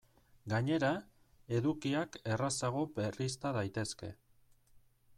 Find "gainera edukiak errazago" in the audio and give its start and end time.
0.53-2.85